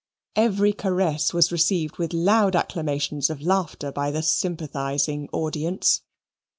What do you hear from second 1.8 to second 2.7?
with loud